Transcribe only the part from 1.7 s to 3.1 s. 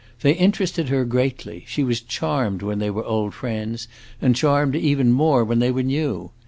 was charmed when they were